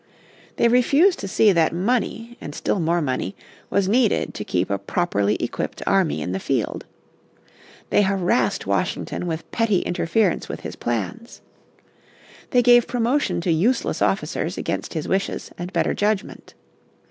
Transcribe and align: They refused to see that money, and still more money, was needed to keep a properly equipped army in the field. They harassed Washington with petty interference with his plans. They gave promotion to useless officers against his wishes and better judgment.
They 0.55 0.67
refused 0.67 1.19
to 1.19 1.27
see 1.27 1.51
that 1.51 1.73
money, 1.75 2.35
and 2.41 2.55
still 2.55 2.79
more 2.79 3.03
money, 3.03 3.35
was 3.69 3.87
needed 3.87 4.33
to 4.33 4.43
keep 4.43 4.71
a 4.71 4.79
properly 4.79 5.35
equipped 5.35 5.83
army 5.85 6.23
in 6.23 6.31
the 6.31 6.39
field. 6.39 6.85
They 7.91 8.01
harassed 8.01 8.65
Washington 8.65 9.27
with 9.27 9.51
petty 9.51 9.81
interference 9.81 10.49
with 10.49 10.61
his 10.61 10.75
plans. 10.75 11.41
They 12.49 12.63
gave 12.63 12.87
promotion 12.87 13.41
to 13.41 13.51
useless 13.51 14.01
officers 14.01 14.57
against 14.57 14.95
his 14.95 15.07
wishes 15.07 15.51
and 15.55 15.71
better 15.71 15.93
judgment. 15.93 16.55